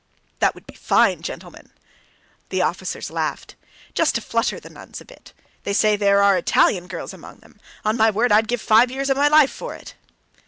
"That 0.39 0.55
would 0.55 0.65
be 0.65 0.73
fine, 0.73 1.21
gentlemen!" 1.21 1.69
The 2.49 2.63
officers 2.63 3.11
laughed. 3.11 3.53
"Just 3.93 4.15
to 4.15 4.21
flutter 4.21 4.59
the 4.59 4.67
nuns 4.71 4.99
a 4.99 5.05
bit. 5.05 5.31
They 5.61 5.73
say 5.73 5.95
there 5.95 6.23
are 6.23 6.35
Italian 6.39 6.87
girls 6.87 7.13
among 7.13 7.41
them. 7.41 7.59
On 7.85 7.97
my 7.97 8.09
word 8.09 8.31
I'd 8.31 8.47
give 8.47 8.63
five 8.63 8.89
years 8.89 9.11
of 9.11 9.17
my 9.17 9.27
life 9.27 9.51
for 9.51 9.75
it!" 9.75 9.93